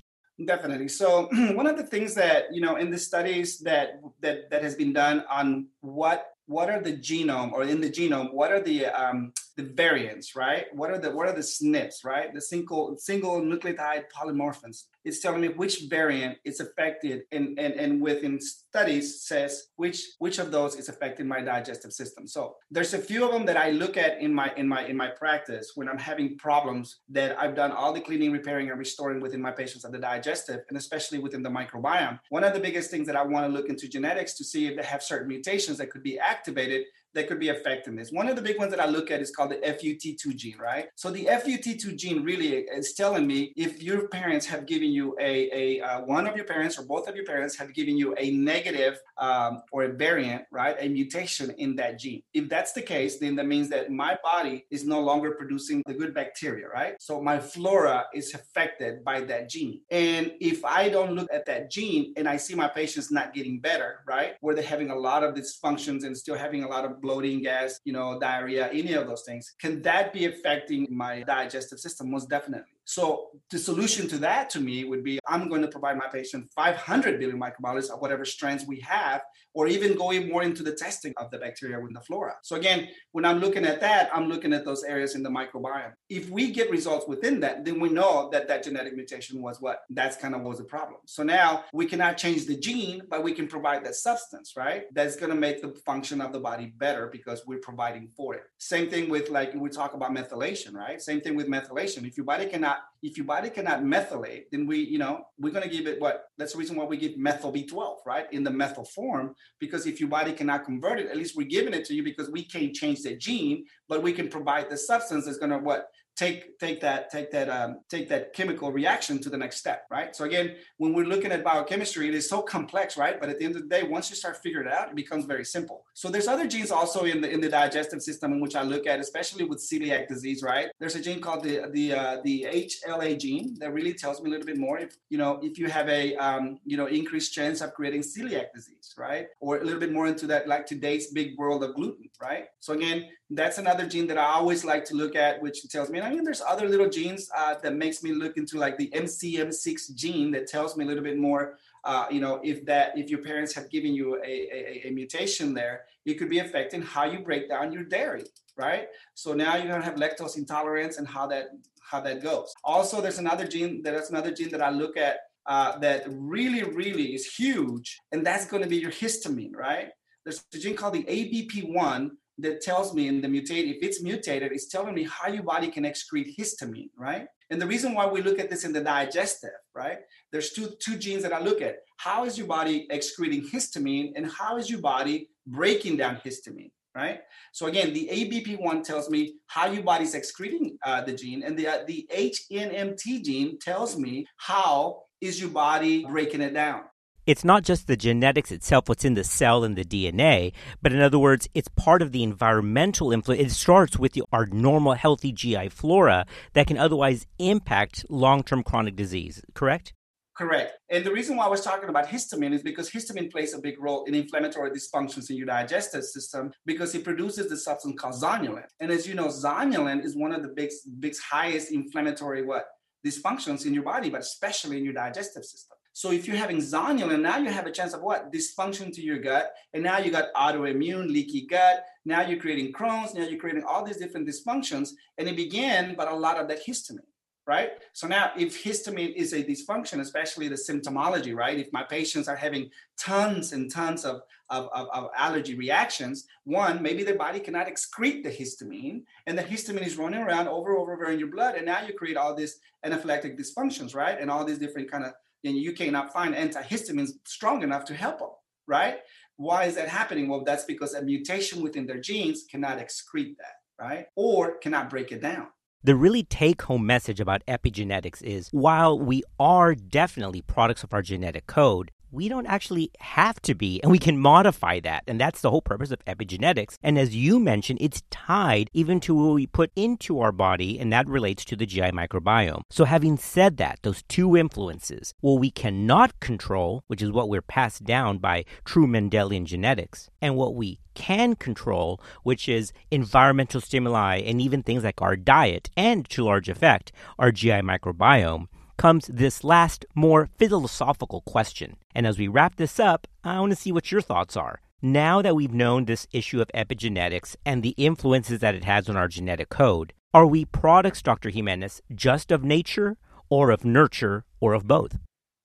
Definitely. 0.44 0.88
So 0.88 1.28
one 1.52 1.66
of 1.66 1.76
the 1.76 1.84
things 1.84 2.14
that 2.14 2.52
you 2.52 2.60
know 2.60 2.76
in 2.76 2.90
the 2.90 2.98
studies 2.98 3.58
that 3.60 4.00
that 4.20 4.50
that 4.50 4.62
has 4.62 4.74
been 4.74 4.92
done 4.92 5.24
on 5.30 5.68
what 5.80 6.32
what 6.46 6.70
are 6.70 6.80
the 6.80 6.96
genome 6.96 7.52
or 7.52 7.64
in 7.64 7.80
the 7.80 7.90
genome 7.90 8.32
what 8.32 8.50
are 8.50 8.60
the 8.60 8.86
um, 8.86 9.32
the 9.56 9.64
variants 9.64 10.34
right? 10.36 10.66
What 10.72 10.90
are 10.90 10.98
the 10.98 11.10
what 11.10 11.28
are 11.28 11.34
the 11.34 11.40
SNPs 11.40 12.04
right? 12.04 12.32
The 12.32 12.40
single 12.40 12.96
single 12.98 13.40
nucleotide 13.40 14.04
polymorphisms 14.16 14.84
it's 15.04 15.20
telling 15.20 15.40
me 15.40 15.48
which 15.48 15.82
variant 15.88 16.38
is 16.44 16.60
affected 16.60 17.22
and 17.32 17.58
and 17.58 17.74
and 17.74 18.00
within 18.00 18.40
studies 18.40 19.22
says 19.22 19.68
which 19.76 20.00
which 20.18 20.38
of 20.38 20.50
those 20.50 20.76
is 20.76 20.88
affecting 20.88 21.26
my 21.26 21.40
digestive 21.40 21.92
system. 21.92 22.26
So 22.26 22.56
there's 22.70 22.94
a 22.94 22.98
few 22.98 23.24
of 23.24 23.32
them 23.32 23.44
that 23.46 23.56
i 23.56 23.70
look 23.70 23.96
at 23.96 24.20
in 24.20 24.32
my 24.32 24.52
in 24.56 24.68
my 24.68 24.86
in 24.86 24.96
my 24.96 25.08
practice 25.08 25.72
when 25.74 25.88
i'm 25.88 25.98
having 25.98 26.36
problems 26.38 27.00
that 27.08 27.38
i've 27.38 27.54
done 27.54 27.72
all 27.72 27.92
the 27.92 28.00
cleaning 28.00 28.32
repairing 28.32 28.70
and 28.70 28.78
restoring 28.78 29.20
within 29.20 29.42
my 29.42 29.50
patients 29.50 29.84
of 29.84 29.92
the 29.92 29.98
digestive 29.98 30.60
and 30.68 30.78
especially 30.78 31.18
within 31.18 31.42
the 31.42 31.50
microbiome. 31.50 32.18
One 32.30 32.44
of 32.44 32.54
the 32.54 32.60
biggest 32.60 32.90
things 32.90 33.06
that 33.06 33.16
i 33.16 33.22
want 33.22 33.46
to 33.46 33.52
look 33.52 33.68
into 33.68 33.88
genetics 33.88 34.34
to 34.34 34.44
see 34.44 34.66
if 34.66 34.76
they 34.76 34.84
have 34.84 35.02
certain 35.02 35.28
mutations 35.28 35.78
that 35.78 35.90
could 35.90 36.02
be 36.02 36.18
activated 36.18 36.84
that 37.14 37.28
could 37.28 37.40
be 37.40 37.48
affecting 37.48 37.96
this. 37.96 38.10
One 38.10 38.28
of 38.28 38.36
the 38.36 38.42
big 38.42 38.58
ones 38.58 38.70
that 38.70 38.80
I 38.80 38.86
look 38.86 39.10
at 39.10 39.20
is 39.20 39.30
called 39.30 39.50
the 39.50 39.56
FUT2 39.56 40.36
gene, 40.36 40.58
right? 40.58 40.86
So 40.94 41.10
the 41.10 41.26
FUT2 41.26 41.96
gene 41.96 42.22
really 42.22 42.58
is 42.58 42.94
telling 42.94 43.26
me 43.26 43.52
if 43.56 43.82
your 43.82 44.08
parents 44.08 44.46
have 44.46 44.66
given 44.66 44.90
you 44.90 45.16
a, 45.20 45.50
a 45.52 45.80
uh, 45.82 46.00
one 46.02 46.26
of 46.26 46.36
your 46.36 46.44
parents 46.44 46.78
or 46.78 46.84
both 46.84 47.08
of 47.08 47.16
your 47.16 47.24
parents 47.24 47.56
have 47.56 47.74
given 47.74 47.96
you 47.96 48.14
a 48.18 48.30
negative 48.30 48.98
um, 49.18 49.62
or 49.72 49.84
a 49.84 49.92
variant, 49.92 50.44
right? 50.50 50.76
A 50.80 50.88
mutation 50.88 51.50
in 51.58 51.76
that 51.76 51.98
gene. 51.98 52.22
If 52.32 52.48
that's 52.48 52.72
the 52.72 52.82
case, 52.82 53.18
then 53.18 53.36
that 53.36 53.46
means 53.46 53.68
that 53.70 53.90
my 53.90 54.18
body 54.22 54.66
is 54.70 54.84
no 54.84 55.00
longer 55.00 55.32
producing 55.32 55.82
the 55.86 55.94
good 55.94 56.14
bacteria, 56.14 56.68
right? 56.68 56.94
So 57.00 57.20
my 57.20 57.38
flora 57.38 58.06
is 58.14 58.34
affected 58.34 59.04
by 59.04 59.20
that 59.22 59.48
gene. 59.48 59.80
And 59.90 60.32
if 60.40 60.64
I 60.64 60.88
don't 60.88 61.12
look 61.12 61.28
at 61.32 61.46
that 61.46 61.70
gene 61.70 62.14
and 62.16 62.28
I 62.28 62.36
see 62.36 62.54
my 62.54 62.68
patients 62.68 63.10
not 63.10 63.34
getting 63.34 63.60
better, 63.60 64.00
right? 64.06 64.34
Where 64.40 64.54
they're 64.54 64.64
having 64.64 64.90
a 64.90 64.98
lot 64.98 65.22
of 65.22 65.34
dysfunctions 65.34 66.04
and 66.04 66.16
still 66.16 66.36
having 66.36 66.64
a 66.64 66.68
lot 66.68 66.84
of 66.84 67.01
bloating, 67.02 67.42
gas, 67.42 67.80
you 67.84 67.92
know, 67.92 68.18
diarrhea, 68.18 68.70
any 68.72 68.94
of 68.94 69.06
those 69.06 69.24
things. 69.26 69.54
Can 69.60 69.82
that 69.82 70.12
be 70.12 70.26
affecting 70.26 70.86
my 70.90 71.22
digestive 71.22 71.80
system? 71.80 72.10
Most 72.10 72.30
definitely. 72.30 72.72
So 72.84 73.28
the 73.50 73.58
solution 73.58 74.08
to 74.08 74.18
that 74.18 74.50
to 74.50 74.60
me 74.60 74.84
would 74.84 75.04
be 75.04 75.18
I'm 75.26 75.48
going 75.48 75.62
to 75.62 75.68
provide 75.68 75.96
my 75.96 76.08
patient 76.08 76.50
500 76.54 77.18
billion 77.18 77.40
microbiologists 77.40 77.90
of 77.90 78.00
whatever 78.00 78.24
strands 78.24 78.66
we 78.66 78.80
have, 78.80 79.22
or 79.54 79.68
even 79.68 79.96
going 79.96 80.28
more 80.28 80.42
into 80.42 80.62
the 80.62 80.72
testing 80.72 81.12
of 81.16 81.30
the 81.30 81.38
bacteria 81.38 81.78
with 81.78 81.94
the 81.94 82.00
flora. 82.00 82.34
So 82.42 82.56
again, 82.56 82.88
when 83.12 83.24
I'm 83.24 83.38
looking 83.38 83.64
at 83.64 83.80
that, 83.80 84.10
I'm 84.14 84.28
looking 84.28 84.52
at 84.52 84.64
those 84.64 84.82
areas 84.82 85.14
in 85.14 85.22
the 85.22 85.30
microbiome. 85.30 85.92
If 86.08 86.30
we 86.30 86.50
get 86.50 86.70
results 86.70 87.06
within 87.06 87.40
that, 87.40 87.64
then 87.64 87.78
we 87.78 87.88
know 87.88 88.30
that 88.32 88.48
that 88.48 88.64
genetic 88.64 88.94
mutation 88.94 89.42
was 89.42 89.60
what 89.60 89.80
that's 89.90 90.16
kind 90.16 90.34
of 90.34 90.42
was 90.42 90.60
a 90.60 90.64
problem. 90.64 91.00
So 91.06 91.22
now 91.22 91.64
we 91.72 91.86
cannot 91.86 92.16
change 92.16 92.46
the 92.46 92.56
gene, 92.56 93.02
but 93.08 93.22
we 93.22 93.32
can 93.32 93.46
provide 93.46 93.84
that 93.84 93.94
substance, 93.94 94.54
right? 94.56 94.84
That's 94.92 95.16
going 95.16 95.30
to 95.30 95.36
make 95.36 95.60
the 95.60 95.74
function 95.86 96.20
of 96.20 96.32
the 96.32 96.40
body 96.40 96.72
better 96.76 97.08
because 97.08 97.46
we're 97.46 97.58
providing 97.58 98.08
for 98.16 98.34
it. 98.34 98.42
Same 98.58 98.88
thing 98.88 99.08
with 99.08 99.28
like 99.28 99.54
we 99.54 99.68
talk 99.68 99.94
about 99.94 100.12
methylation, 100.12 100.74
right? 100.74 101.00
Same 101.00 101.20
thing 101.20 101.36
with 101.36 101.48
methylation. 101.48 102.06
If 102.06 102.16
your 102.16 102.26
body 102.26 102.46
cannot 102.46 102.71
if 103.02 103.16
your 103.16 103.26
body 103.26 103.50
cannot 103.50 103.82
methylate, 103.82 104.44
then 104.52 104.66
we, 104.66 104.78
you 104.78 104.98
know, 104.98 105.24
we're 105.38 105.52
going 105.52 105.68
to 105.68 105.74
give 105.74 105.86
it 105.86 106.00
what 106.00 106.26
that's 106.38 106.52
the 106.52 106.58
reason 106.58 106.76
why 106.76 106.84
we 106.84 106.96
give 106.96 107.16
methyl 107.16 107.52
B12, 107.52 107.96
right? 108.06 108.32
In 108.32 108.44
the 108.44 108.50
methyl 108.50 108.84
form, 108.84 109.34
because 109.58 109.86
if 109.86 109.98
your 109.98 110.08
body 110.08 110.32
cannot 110.32 110.64
convert 110.64 111.00
it, 111.00 111.08
at 111.08 111.16
least 111.16 111.36
we're 111.36 111.48
giving 111.48 111.74
it 111.74 111.84
to 111.86 111.94
you 111.94 112.02
because 112.02 112.30
we 112.30 112.44
can't 112.44 112.74
change 112.74 113.02
the 113.02 113.16
gene, 113.16 113.64
but 113.88 114.02
we 114.02 114.12
can 114.12 114.28
provide 114.28 114.70
the 114.70 114.76
substance 114.76 115.24
that's 115.24 115.38
going 115.38 115.50
to 115.50 115.58
what 115.58 115.88
take 116.16 116.58
take 116.58 116.80
that 116.80 117.10
take 117.10 117.30
that 117.30 117.48
um, 117.48 117.80
take 117.88 118.08
that 118.08 118.32
chemical 118.34 118.70
reaction 118.70 119.18
to 119.20 119.30
the 119.30 119.36
next 119.36 119.56
step 119.56 119.86
right? 119.90 120.14
So 120.14 120.24
again 120.24 120.56
when 120.76 120.92
we're 120.92 121.06
looking 121.06 121.32
at 121.32 121.42
biochemistry 121.42 122.08
it 122.08 122.14
is 122.14 122.28
so 122.28 122.42
complex 122.42 122.96
right? 122.96 123.18
But 123.18 123.30
at 123.30 123.38
the 123.38 123.44
end 123.44 123.56
of 123.56 123.62
the 123.62 123.68
day 123.68 123.82
once 123.82 124.10
you 124.10 124.16
start 124.16 124.36
figuring 124.42 124.66
it 124.66 124.72
out 124.72 124.90
it 124.90 124.96
becomes 124.96 125.24
very 125.24 125.44
simple. 125.44 125.84
So 125.94 126.08
there's 126.08 126.28
other 126.28 126.46
genes 126.46 126.70
also 126.70 127.04
in 127.04 127.20
the 127.20 127.30
in 127.30 127.40
the 127.40 127.48
digestive 127.48 128.02
system 128.02 128.32
in 128.32 128.40
which 128.40 128.56
i 128.56 128.62
look 128.62 128.86
at 128.86 129.00
especially 129.00 129.44
with 129.44 129.58
celiac 129.58 130.08
disease 130.08 130.42
right? 130.42 130.68
There's 130.78 130.96
a 130.96 131.00
gene 131.00 131.20
called 131.20 131.42
the 131.44 131.70
the 131.72 131.94
uh, 131.94 132.16
the 132.24 132.46
hla 132.52 133.18
gene 133.18 133.56
that 133.60 133.72
really 133.72 133.94
tells 133.94 134.20
me 134.20 134.28
a 134.28 134.32
little 134.32 134.46
bit 134.46 134.58
more 134.58 134.78
if 134.78 134.96
you 135.08 135.18
know 135.18 135.40
if 135.42 135.58
you 135.58 135.68
have 135.68 135.88
a 135.88 136.14
um, 136.16 136.58
you 136.64 136.76
know 136.76 136.86
increased 136.86 137.32
chance 137.32 137.60
of 137.60 137.72
creating 137.74 138.02
celiac 138.02 138.52
disease 138.54 138.94
right? 138.98 139.26
Or 139.40 139.58
a 139.58 139.64
little 139.64 139.80
bit 139.80 139.92
more 139.92 140.06
into 140.06 140.26
that 140.26 140.46
like 140.46 140.66
today's 140.66 141.06
big 141.12 141.38
world 141.38 141.64
of 141.64 141.74
gluten 141.74 142.10
right? 142.20 142.46
So 142.60 142.74
again 142.74 143.08
that's 143.34 143.58
another 143.58 143.86
gene 143.86 144.06
that 144.08 144.18
I 144.18 144.24
always 144.24 144.64
like 144.64 144.84
to 144.86 144.94
look 144.94 145.16
at, 145.16 145.40
which 145.40 145.66
tells 145.68 145.90
me. 145.90 146.00
And 146.02 146.12
I 146.12 146.14
mean, 146.16 146.24
there's 146.24 146.42
other 146.42 146.68
little 146.68 146.88
genes 146.88 147.30
uh, 147.36 147.54
that 147.62 147.76
makes 147.76 148.02
me 148.02 148.12
look 148.12 148.36
into 148.36 148.58
like 148.58 148.76
the 148.76 148.88
MCM6 148.88 149.94
gene 149.94 150.32
that 150.32 150.48
tells 150.48 150.76
me 150.76 150.84
a 150.84 150.88
little 150.88 151.04
bit 151.04 151.16
more. 151.16 151.58
Uh, 151.84 152.06
you 152.10 152.20
know, 152.20 152.40
if 152.42 152.64
that 152.66 152.98
if 152.98 153.08
your 153.08 153.22
parents 153.22 153.54
have 153.54 153.70
given 153.70 153.94
you 153.94 154.16
a, 154.16 154.28
a, 154.28 154.88
a 154.88 154.90
mutation 154.90 155.54
there, 155.54 155.84
it 156.04 156.14
could 156.14 156.28
be 156.28 156.40
affecting 156.40 156.82
how 156.82 157.04
you 157.04 157.20
break 157.20 157.48
down 157.48 157.72
your 157.72 157.84
dairy, 157.84 158.24
right? 158.56 158.88
So 159.14 159.32
now 159.32 159.54
you're 159.54 159.68
gonna 159.68 159.84
have 159.84 159.94
lactose 159.94 160.36
intolerance 160.36 160.98
and 160.98 161.06
how 161.06 161.28
that 161.28 161.50
how 161.80 162.00
that 162.00 162.20
goes. 162.20 162.52
Also, 162.64 163.00
there's 163.00 163.20
another 163.20 163.46
gene. 163.46 163.80
That's 163.84 164.10
another 164.10 164.32
gene 164.32 164.50
that 164.50 164.62
I 164.62 164.70
look 164.70 164.96
at 164.96 165.18
uh, 165.46 165.78
that 165.78 166.04
really, 166.08 166.64
really 166.64 167.14
is 167.14 167.32
huge, 167.32 168.00
and 168.10 168.26
that's 168.26 168.46
to 168.46 168.66
be 168.66 168.78
your 168.78 168.90
histamine, 168.90 169.54
right? 169.54 169.90
There's 170.24 170.44
a 170.52 170.58
gene 170.58 170.76
called 170.76 170.94
the 170.94 171.04
ABP1 171.04 172.10
that 172.38 172.60
tells 172.60 172.94
me 172.94 173.08
in 173.08 173.20
the 173.20 173.28
mutate, 173.28 173.70
if 173.70 173.82
it's 173.82 174.02
mutated, 174.02 174.52
it's 174.52 174.68
telling 174.68 174.94
me 174.94 175.06
how 175.10 175.28
your 175.28 175.42
body 175.42 175.68
can 175.68 175.84
excrete 175.84 176.34
histamine, 176.38 176.90
right? 176.96 177.26
And 177.50 177.60
the 177.60 177.66
reason 177.66 177.94
why 177.94 178.06
we 178.06 178.22
look 178.22 178.38
at 178.38 178.48
this 178.48 178.64
in 178.64 178.72
the 178.72 178.80
digestive, 178.80 179.50
right? 179.74 179.98
There's 180.30 180.52
two, 180.52 180.70
two 180.80 180.96
genes 180.96 181.22
that 181.22 181.32
I 181.32 181.40
look 181.40 181.60
at. 181.60 181.76
How 181.98 182.24
is 182.24 182.38
your 182.38 182.46
body 182.46 182.86
excreting 182.90 183.48
histamine 183.48 184.12
and 184.16 184.30
how 184.30 184.56
is 184.56 184.70
your 184.70 184.80
body 184.80 185.28
breaking 185.46 185.98
down 185.98 186.20
histamine, 186.24 186.70
right? 186.94 187.20
So 187.52 187.66
again, 187.66 187.92
the 187.92 188.08
ABP1 188.10 188.84
tells 188.84 189.10
me 189.10 189.34
how 189.48 189.66
your 189.66 189.82
body's 189.82 190.14
excreting 190.14 190.78
uh, 190.84 191.02
the 191.02 191.12
gene 191.12 191.42
and 191.42 191.58
the, 191.58 191.68
uh, 191.68 191.78
the 191.86 192.08
HNMT 192.14 193.22
gene 193.22 193.58
tells 193.58 193.98
me 193.98 194.26
how 194.38 195.02
is 195.20 195.38
your 195.40 195.50
body 195.50 196.04
breaking 196.06 196.40
it 196.40 196.54
down 196.54 196.84
it's 197.26 197.44
not 197.44 197.62
just 197.62 197.86
the 197.86 197.96
genetics 197.96 198.50
itself, 198.50 198.88
what's 198.88 199.04
in 199.04 199.14
the 199.14 199.24
cell 199.24 199.64
and 199.64 199.76
the 199.76 199.84
DNA, 199.84 200.52
but 200.80 200.92
in 200.92 201.00
other 201.00 201.18
words, 201.18 201.48
it's 201.54 201.68
part 201.68 202.02
of 202.02 202.12
the 202.12 202.22
environmental 202.22 203.12
influence. 203.12 203.40
It 203.42 203.54
starts 203.54 203.98
with 203.98 204.12
the, 204.12 204.22
our 204.32 204.46
normal, 204.46 204.94
healthy 204.94 205.32
GI 205.32 205.68
flora 205.68 206.26
that 206.54 206.66
can 206.66 206.78
otherwise 206.78 207.26
impact 207.38 208.04
long 208.08 208.42
term 208.42 208.62
chronic 208.62 208.96
disease, 208.96 209.42
correct? 209.54 209.92
Correct. 210.34 210.72
And 210.88 211.04
the 211.04 211.12
reason 211.12 211.36
why 211.36 211.44
I 211.44 211.48
was 211.48 211.60
talking 211.60 211.90
about 211.90 212.06
histamine 212.06 212.54
is 212.54 212.62
because 212.62 212.90
histamine 212.90 213.30
plays 213.30 213.52
a 213.52 213.60
big 213.60 213.78
role 213.78 214.04
in 214.04 214.14
inflammatory 214.14 214.70
dysfunctions 214.70 215.28
in 215.28 215.36
your 215.36 215.46
digestive 215.46 216.04
system 216.04 216.52
because 216.64 216.94
it 216.94 217.04
produces 217.04 217.50
the 217.50 217.56
substance 217.56 218.00
called 218.00 218.14
zonulin. 218.14 218.64
And 218.80 218.90
as 218.90 219.06
you 219.06 219.14
know, 219.14 219.28
zonulin 219.28 220.02
is 220.02 220.16
one 220.16 220.32
of 220.32 220.42
the 220.42 220.48
big, 220.48 220.70
big 221.00 221.14
highest 221.30 221.70
inflammatory 221.70 222.44
what 222.44 222.64
dysfunctions 223.06 223.66
in 223.66 223.74
your 223.74 223.82
body, 223.82 224.08
but 224.08 224.22
especially 224.22 224.78
in 224.78 224.84
your 224.84 224.94
digestive 224.94 225.44
system. 225.44 225.76
So 225.94 226.10
if 226.10 226.26
you're 226.26 226.36
having 226.36 226.56
zonulin, 226.56 227.20
now 227.20 227.36
you 227.38 227.50
have 227.50 227.66
a 227.66 227.70
chance 227.70 227.92
of 227.92 228.02
what? 228.02 228.32
Dysfunction 228.32 228.92
to 228.94 229.02
your 229.02 229.18
gut. 229.18 229.52
And 229.74 229.82
now 229.82 229.98
you 229.98 230.10
got 230.10 230.32
autoimmune, 230.34 231.08
leaky 231.08 231.46
gut. 231.46 231.84
Now 232.04 232.22
you're 232.22 232.40
creating 232.40 232.72
Crohn's. 232.72 233.14
Now 233.14 233.24
you're 233.24 233.38
creating 233.38 233.64
all 233.64 233.84
these 233.84 233.98
different 233.98 234.26
dysfunctions. 234.26 234.90
And 235.18 235.28
it 235.28 235.36
began, 235.36 235.94
but 235.94 236.10
a 236.10 236.14
lot 236.14 236.38
of 236.38 236.48
that 236.48 236.66
histamine, 236.66 237.00
right? 237.46 237.72
So 237.92 238.06
now 238.06 238.32
if 238.38 238.64
histamine 238.64 239.14
is 239.14 239.34
a 239.34 239.44
dysfunction, 239.44 240.00
especially 240.00 240.48
the 240.48 240.54
symptomology, 240.54 241.34
right? 241.34 241.58
If 241.58 241.70
my 241.74 241.82
patients 241.82 242.26
are 242.26 242.36
having 242.36 242.70
tons 242.98 243.52
and 243.52 243.70
tons 243.70 244.06
of, 244.06 244.22
of, 244.48 244.70
of, 244.72 244.88
of 244.94 245.10
allergy 245.14 245.56
reactions, 245.56 246.26
one, 246.44 246.82
maybe 246.82 247.04
their 247.04 247.18
body 247.18 247.38
cannot 247.38 247.68
excrete 247.68 248.22
the 248.22 248.30
histamine. 248.30 249.02
And 249.26 249.36
the 249.36 249.44
histamine 249.44 249.86
is 249.86 249.98
running 249.98 250.20
around 250.20 250.48
over, 250.48 250.74
over, 250.74 250.94
over 250.94 251.10
in 251.10 251.18
your 251.18 251.28
blood. 251.28 251.56
And 251.56 251.66
now 251.66 251.82
you 251.86 251.92
create 251.92 252.16
all 252.16 252.34
these 252.34 252.58
anaphylactic 252.82 253.38
dysfunctions, 253.38 253.94
right? 253.94 254.18
And 254.18 254.30
all 254.30 254.46
these 254.46 254.58
different 254.58 254.90
kind 254.90 255.04
of 255.04 255.12
then 255.42 255.56
you 255.56 255.72
cannot 255.72 256.12
find 256.12 256.34
antihistamines 256.34 257.10
strong 257.26 257.62
enough 257.62 257.84
to 257.86 257.94
help 257.94 258.18
them, 258.18 258.30
right? 258.66 258.98
Why 259.36 259.64
is 259.64 259.74
that 259.74 259.88
happening? 259.88 260.28
Well, 260.28 260.44
that's 260.44 260.64
because 260.64 260.94
a 260.94 261.02
mutation 261.02 261.62
within 261.62 261.86
their 261.86 262.00
genes 262.00 262.44
cannot 262.50 262.78
excrete 262.78 263.36
that, 263.38 263.56
right? 263.80 264.06
Or 264.14 264.58
cannot 264.58 264.90
break 264.90 265.10
it 265.12 265.22
down. 265.22 265.48
The 265.84 265.96
really 265.96 266.22
take 266.22 266.62
home 266.62 266.86
message 266.86 267.18
about 267.18 267.44
epigenetics 267.46 268.22
is 268.22 268.48
while 268.52 268.96
we 268.96 269.24
are 269.40 269.74
definitely 269.74 270.40
products 270.40 270.84
of 270.84 270.94
our 270.94 271.02
genetic 271.02 271.48
code, 271.48 271.90
we 272.12 272.28
don't 272.28 272.46
actually 272.46 272.90
have 273.00 273.40
to 273.42 273.54
be, 273.54 273.82
and 273.82 273.90
we 273.90 273.98
can 273.98 274.18
modify 274.18 274.78
that. 274.80 275.02
And 275.06 275.18
that's 275.18 275.40
the 275.40 275.50
whole 275.50 275.62
purpose 275.62 275.90
of 275.90 276.04
epigenetics. 276.04 276.76
And 276.82 276.98
as 276.98 277.16
you 277.16 277.40
mentioned, 277.40 277.78
it's 277.80 278.02
tied 278.10 278.68
even 278.74 279.00
to 279.00 279.14
what 279.14 279.34
we 279.34 279.46
put 279.46 279.72
into 279.74 280.20
our 280.20 280.30
body, 280.30 280.78
and 280.78 280.92
that 280.92 281.08
relates 281.08 281.44
to 281.46 281.56
the 281.56 281.66
GI 281.66 281.92
microbiome. 281.92 282.62
So, 282.70 282.84
having 282.84 283.16
said 283.16 283.56
that, 283.56 283.78
those 283.82 284.02
two 284.04 284.36
influences, 284.36 285.14
what 285.20 285.40
we 285.40 285.50
cannot 285.50 286.20
control, 286.20 286.84
which 286.86 287.02
is 287.02 287.10
what 287.10 287.30
we're 287.30 287.42
passed 287.42 287.84
down 287.84 288.18
by 288.18 288.44
true 288.64 288.86
Mendelian 288.86 289.46
genetics, 289.46 290.10
and 290.20 290.36
what 290.36 290.54
we 290.54 290.80
can 290.94 291.34
control, 291.34 291.98
which 292.22 292.48
is 292.48 292.72
environmental 292.90 293.62
stimuli 293.62 294.18
and 294.18 294.42
even 294.42 294.62
things 294.62 294.84
like 294.84 295.00
our 295.00 295.16
diet, 295.16 295.70
and 295.76 296.06
to 296.10 296.24
large 296.24 296.50
effect, 296.50 296.92
our 297.18 297.32
GI 297.32 297.62
microbiome 297.62 298.48
comes 298.76 299.06
this 299.06 299.44
last, 299.44 299.86
more 299.94 300.28
philosophical 300.38 301.20
question. 301.22 301.76
And 301.94 302.06
as 302.06 302.18
we 302.18 302.28
wrap 302.28 302.56
this 302.56 302.80
up, 302.80 303.06
I 303.24 303.40
want 303.40 303.52
to 303.52 303.56
see 303.56 303.72
what 303.72 303.92
your 303.92 304.00
thoughts 304.00 304.36
are. 304.36 304.60
Now 304.80 305.22
that 305.22 305.36
we've 305.36 305.54
known 305.54 305.84
this 305.84 306.06
issue 306.12 306.40
of 306.40 306.50
epigenetics 306.54 307.36
and 307.46 307.62
the 307.62 307.74
influences 307.76 308.40
that 308.40 308.54
it 308.54 308.64
has 308.64 308.88
on 308.88 308.96
our 308.96 309.08
genetic 309.08 309.48
code, 309.48 309.92
are 310.12 310.26
we 310.26 310.44
products, 310.44 311.02
Dr. 311.02 311.30
Jimenez, 311.30 311.80
just 311.94 312.32
of 312.32 312.44
nature 312.44 312.96
or 313.30 313.50
of 313.50 313.64
nurture 313.64 314.24
or 314.40 314.54
of 314.54 314.66
both? 314.66 314.98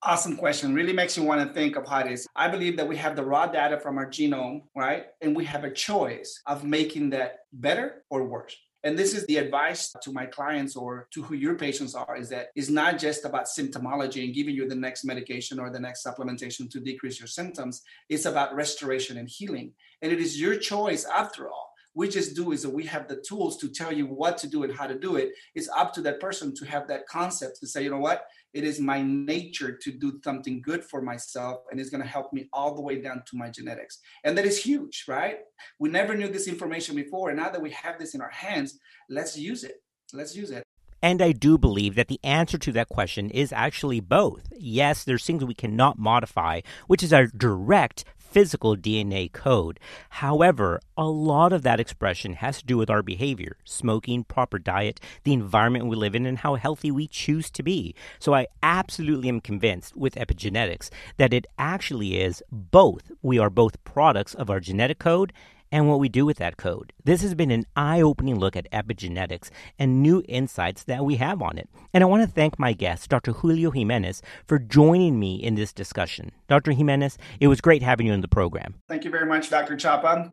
Awesome 0.04 0.38
question. 0.38 0.74
Really 0.74 0.94
makes 0.94 1.18
you 1.18 1.24
want 1.24 1.48
to 1.48 1.54
think 1.54 1.76
of 1.76 1.88
how 1.88 2.00
it 2.00 2.12
is. 2.12 2.28
I 2.36 2.48
believe 2.50 2.78
that 2.78 2.88
we 2.88 2.98
have 2.98 3.16
the 3.16 3.24
raw 3.24 3.48
data 3.48 3.80
from 3.80 3.98
our 3.98 4.06
genome, 4.06 4.62
right? 4.76 5.06
And 5.22 5.36
we 5.36 5.46
have 5.46 5.64
a 5.64 5.72
choice 5.72 6.42
of 6.46 6.64
making 6.64 7.12
that 7.12 7.40
better 7.52 8.04
or 8.10 8.24
worse. 8.24 8.56
And 8.88 8.98
this 8.98 9.14
is 9.14 9.26
the 9.26 9.36
advice 9.36 9.94
to 10.02 10.14
my 10.14 10.26
clients 10.26 10.78
or 10.78 11.10
to 11.12 11.22
who 11.22 11.36
your 11.36 11.56
patients 11.56 11.94
are 11.94 12.16
is 12.16 12.30
that 12.30 12.52
it's 12.56 12.70
not 12.70 12.98
just 12.98 13.26
about 13.26 13.48
symptomology 13.48 14.24
and 14.24 14.34
giving 14.34 14.56
you 14.56 14.66
the 14.66 14.76
next 14.76 15.04
medication 15.04 15.60
or 15.60 15.70
the 15.70 15.78
next 15.78 16.06
supplementation 16.06 16.72
to 16.72 16.80
decrease 16.80 17.20
your 17.20 17.28
symptoms. 17.28 17.82
It's 18.08 18.24
about 18.24 18.56
restoration 18.56 19.18
and 19.18 19.28
healing. 19.28 19.74
And 20.02 20.14
it 20.14 20.22
is 20.22 20.40
your 20.40 20.56
choice 20.56 21.04
after 21.04 21.50
all 21.50 21.67
we 21.98 22.08
just 22.08 22.36
do 22.36 22.52
is 22.52 22.62
that 22.62 22.70
we 22.70 22.86
have 22.86 23.08
the 23.08 23.24
tools 23.28 23.58
to 23.58 23.68
tell 23.68 23.92
you 23.92 24.06
what 24.06 24.38
to 24.38 24.48
do 24.48 24.64
and 24.64 24.72
how 24.72 24.86
to 24.86 24.98
do 24.98 25.16
it. 25.16 25.32
It's 25.56 25.68
up 25.76 25.96
to 25.96 26.02
that 26.02 26.20
person 26.20 26.54
to 26.58 26.66
have 26.66 26.88
that 26.90 27.08
concept 27.08 27.60
to 27.60 27.68
say, 27.68 27.84
you 27.84 27.90
know 27.90 27.98
what, 27.98 28.28
it 28.54 28.64
is 28.64 28.80
my 28.80 29.02
nature 29.02 29.76
to 29.76 29.92
do 29.92 30.20
something 30.24 30.62
good 30.62 30.84
for 30.84 31.02
myself 31.02 31.62
and 31.72 31.80
it's 31.80 31.90
going 31.90 32.04
to 32.04 32.08
help 32.08 32.32
me 32.32 32.50
all 32.54 32.76
the 32.76 32.82
way 32.82 33.02
down 33.02 33.24
to 33.26 33.36
my 33.36 33.50
genetics. 33.50 34.00
And 34.24 34.38
that 34.38 34.46
is 34.46 34.64
huge 34.64 35.06
right? 35.08 35.40
We 35.80 35.90
never 35.90 36.14
knew 36.16 36.28
this 36.28 36.48
information 36.48 36.96
before 36.96 37.30
and 37.32 37.40
now 37.40 37.50
that 37.50 37.62
we 37.62 37.72
have 37.72 37.98
this 37.98 38.14
in 38.14 38.22
our 38.22 38.30
hands 38.30 38.78
let's 39.10 39.36
use 39.36 39.64
it. 39.64 39.82
Let's 40.14 40.36
use 40.36 40.52
it. 40.52 40.64
And 41.02 41.22
I 41.22 41.32
do 41.32 41.58
believe 41.58 41.96
that 41.96 42.08
the 42.08 42.20
answer 42.24 42.58
to 42.58 42.72
that 42.72 42.90
question 42.90 43.30
is 43.30 43.54
actually 43.54 44.00
both. 44.00 44.52
Yes, 44.56 45.04
there's 45.04 45.26
things 45.26 45.46
we 45.46 45.54
cannot 45.54 46.00
modify, 46.00 46.62
which 46.88 47.04
is 47.04 47.14
our 47.14 47.28
direct 47.28 48.04
physical 48.30 48.76
DNA 48.76 49.32
code. 49.32 49.80
However, 50.10 50.80
a 50.98 51.08
lot 51.08 51.54
of 51.54 51.64
that 51.64 51.80
expression 51.80 52.34
has 52.34 52.60
to 52.60 52.66
do 52.66 52.78
with 52.78 52.90
our 52.90 53.02
behavior, 53.02 53.58
smoking, 53.64 54.24
proper 54.24 54.60
diet, 54.60 55.00
the 55.24 55.34
environment 55.34 55.88
we 55.88 55.96
live 55.96 56.16
in, 56.16 56.26
and 56.26 56.40
how 56.40 56.56
healthy 56.56 56.92
we 56.92 57.08
choose 57.08 57.50
to 57.52 57.64
be. 57.64 57.96
So 58.20 58.34
I 58.34 58.48
absolutely 58.62 59.30
am 59.30 59.42
convinced 59.42 59.96
with 59.96 60.16
epigenetics 60.16 60.90
that 61.18 61.34
it 61.34 61.48
actually 61.58 62.20
is 62.20 62.44
both. 62.52 63.12
We 63.22 63.40
are 63.40 63.50
both 63.50 63.84
products 63.84 64.34
of 64.34 64.50
our 64.50 64.60
genetic 64.60 65.00
code 65.00 65.34
and 65.72 65.88
what 65.88 66.00
we 66.00 66.10
do 66.10 66.26
with 66.26 66.38
that 66.38 66.58
code. 66.58 66.94
This 67.04 67.22
has 67.22 67.36
been 67.36 67.52
an 67.52 67.66
eye 67.76 68.02
opening 68.02 68.40
look 68.40 68.56
at 68.56 68.72
epigenetics 68.72 69.50
and 69.78 70.02
new 70.02 70.24
insights 70.28 70.84
that 70.84 71.06
we 71.06 71.16
have 71.16 71.42
on 71.42 71.58
it. 71.58 71.70
And 71.94 72.04
I 72.04 72.08
want 72.08 72.28
to 72.28 72.34
thank 72.34 72.60
my 72.60 72.74
guest, 72.74 73.10
Dr. 73.10 73.34
Julio 73.34 73.72
Jimenez, 73.72 74.22
for 74.46 74.60
joining 74.60 75.20
me 75.20 75.36
in 75.36 75.56
this 75.56 75.74
discussion. 75.74 76.32
Dr. 76.48 76.72
Jimenez, 76.72 77.18
it 77.40 77.48
was 77.48 77.62
great 77.62 77.82
having 77.82 78.08
you 78.08 78.14
in 78.14 78.22
the 78.22 78.28
program. 78.28 78.76
Thank 78.88 79.06
you 79.06 79.12
very 79.12 79.26
much, 79.26 79.50
Dr. 79.50 79.76
Chapa. 79.76 80.32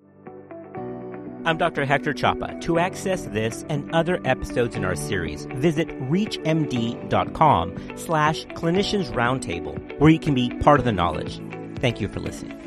I'm 1.47 1.59
Dr. 1.59 1.85
Hector 1.85 2.15
Chapa. 2.15 2.59
To 2.61 2.79
access 2.79 3.27
this 3.27 3.67
and 3.69 3.95
other 3.95 4.19
episodes 4.25 4.77
in 4.77 4.85
our 4.85 4.97
series, 4.97 5.47
visit 5.57 5.89
reachmd.com 6.09 7.77
slash 7.97 8.47
clinicians 8.47 9.13
roundtable, 9.13 10.01
where 10.01 10.11
you 10.11 10.19
can 10.19 10.35
be 10.35 10.49
part 10.61 10.79
of 10.79 10.87
the 10.87 10.93
knowledge. 10.93 11.41
Thank 11.81 12.01
you 12.01 12.09
for 12.09 12.21
listening. 12.21 12.64